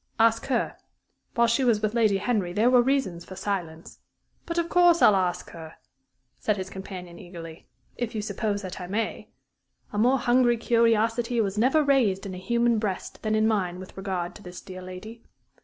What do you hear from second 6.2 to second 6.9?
said his